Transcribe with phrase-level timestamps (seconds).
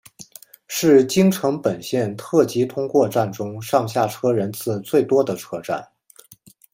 [0.67, 5.87] 是京成本线特急通过站中上下车人次最多的车站。